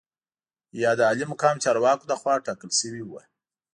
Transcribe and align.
یا 0.81 0.91
د 0.97 1.01
عالي 1.07 1.25
مقام 1.31 1.55
چارواکو 1.63 2.09
لخوا 2.11 2.35
ټاکل 2.45 2.71
شوي 2.79 3.03
وو. 3.05 3.19